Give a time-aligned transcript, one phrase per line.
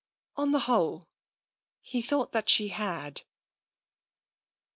[0.35, 1.07] On the whole,
[1.79, 3.21] he thought that she had.